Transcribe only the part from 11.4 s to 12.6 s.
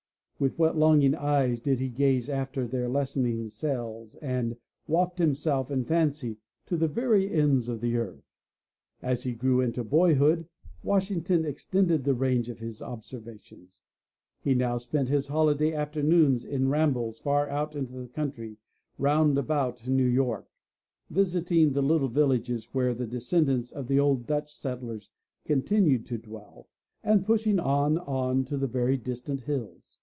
extended the range of